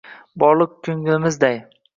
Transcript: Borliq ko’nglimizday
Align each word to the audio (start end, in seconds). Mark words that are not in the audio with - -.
Borliq 0.43 0.73
ko’nglimizday 0.89 1.59